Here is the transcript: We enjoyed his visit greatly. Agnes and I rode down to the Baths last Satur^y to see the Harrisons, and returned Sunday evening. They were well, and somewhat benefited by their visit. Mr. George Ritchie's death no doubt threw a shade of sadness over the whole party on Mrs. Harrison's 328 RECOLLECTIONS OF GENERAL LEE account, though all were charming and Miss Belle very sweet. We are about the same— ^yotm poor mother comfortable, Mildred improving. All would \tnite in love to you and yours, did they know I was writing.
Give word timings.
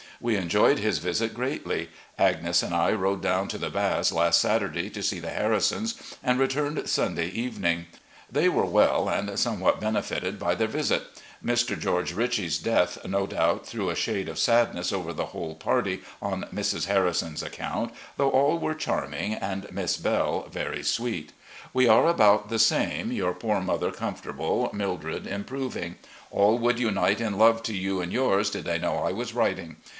We 0.19 0.35
enjoyed 0.35 0.77
his 0.77 0.99
visit 0.99 1.33
greatly. 1.33 1.89
Agnes 2.17 2.61
and 2.61 2.75
I 2.75 2.91
rode 2.91 3.23
down 3.23 3.47
to 3.49 3.57
the 3.57 3.71
Baths 3.71 4.11
last 4.11 4.43
Satur^y 4.45 4.91
to 4.93 5.01
see 5.01 5.19
the 5.19 5.29
Harrisons, 5.31 5.95
and 6.23 6.39
returned 6.39 6.87
Sunday 6.87 7.27
evening. 7.29 7.87
They 8.31 8.47
were 8.47 8.65
well, 8.65 9.09
and 9.09 9.37
somewhat 9.39 9.79
benefited 9.79 10.37
by 10.37 10.53
their 10.53 10.67
visit. 10.67 11.03
Mr. 11.43 11.77
George 11.79 12.13
Ritchie's 12.13 12.59
death 12.59 13.03
no 13.07 13.25
doubt 13.25 13.65
threw 13.65 13.89
a 13.89 13.95
shade 13.95 14.29
of 14.29 14.37
sadness 14.37 14.91
over 14.91 15.11
the 15.11 15.27
whole 15.27 15.55
party 15.55 16.01
on 16.21 16.43
Mrs. 16.53 16.85
Harrison's 16.85 17.41
328 17.41 17.43
RECOLLECTIONS 17.43 17.43
OF 17.43 17.51
GENERAL 17.51 17.81
LEE 17.81 17.83
account, 17.83 17.93
though 18.17 18.29
all 18.29 18.59
were 18.59 18.75
charming 18.75 19.33
and 19.35 19.71
Miss 19.71 19.97
Belle 19.97 20.47
very 20.51 20.83
sweet. 20.83 21.33
We 21.73 21.87
are 21.87 22.07
about 22.07 22.49
the 22.49 22.59
same— 22.59 23.09
^yotm 23.11 23.39
poor 23.39 23.59
mother 23.61 23.91
comfortable, 23.91 24.69
Mildred 24.71 25.25
improving. 25.25 25.95
All 26.29 26.59
would 26.59 26.77
\tnite 26.77 27.19
in 27.21 27.39
love 27.39 27.63
to 27.63 27.75
you 27.75 28.01
and 28.01 28.11
yours, 28.13 28.49
did 28.51 28.65
they 28.65 28.77
know 28.77 28.97
I 28.97 29.11
was 29.11 29.33
writing. 29.33 29.77